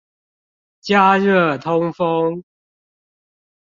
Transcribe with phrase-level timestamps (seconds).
[0.81, 2.41] 加熱通風